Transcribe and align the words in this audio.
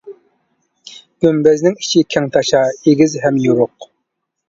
گۈمبەزنىڭ 1.27 1.77
ئىچى 1.83 2.03
كەڭتاشا، 2.17 2.65
ئېگىز 2.83 3.19
ھەم 3.29 3.43
يورۇق. 3.49 3.93